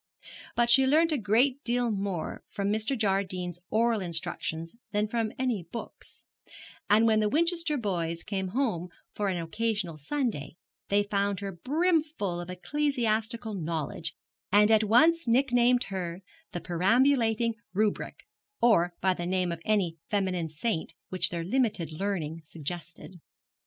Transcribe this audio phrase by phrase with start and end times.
[0.55, 2.97] But she learnt a great deal more from Mr.
[2.97, 6.23] Jardine's oral instructions than from any books,
[6.89, 10.55] and when the Winchester boys came home for an occasional Sunday
[10.87, 14.15] they found her brimful of ecclesiastical knowledge,
[14.51, 18.25] and at once nicknamed her the Perambulating Rubric,
[18.59, 23.21] or by the name of any feminine saint which their limited learning suggested.